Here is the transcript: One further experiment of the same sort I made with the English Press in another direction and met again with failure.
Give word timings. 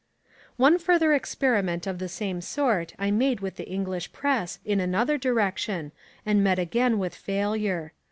One 0.57 0.79
further 0.79 1.13
experiment 1.13 1.85
of 1.85 1.99
the 1.99 2.09
same 2.09 2.41
sort 2.41 2.95
I 2.97 3.11
made 3.11 3.39
with 3.39 3.57
the 3.57 3.69
English 3.69 4.11
Press 4.11 4.57
in 4.65 4.79
another 4.79 5.15
direction 5.15 5.91
and 6.25 6.43
met 6.43 6.57
again 6.57 6.97
with 6.97 7.13
failure. 7.13 7.93